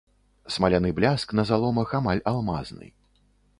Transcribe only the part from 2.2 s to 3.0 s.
алмазны.